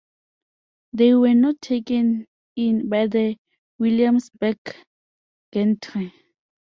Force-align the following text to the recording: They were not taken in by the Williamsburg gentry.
They 0.93 1.13
were 1.13 1.35
not 1.35 1.61
taken 1.61 2.25
in 2.55 2.89
by 2.89 3.05
the 3.05 3.37
Williamsburg 3.77 4.57
gentry. 5.53 6.11